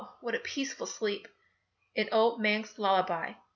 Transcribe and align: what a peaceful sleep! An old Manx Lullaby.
what 0.19 0.33
a 0.33 0.39
peaceful 0.39 0.87
sleep! 0.87 1.27
An 1.95 2.09
old 2.11 2.41
Manx 2.41 2.79
Lullaby. 2.79 3.33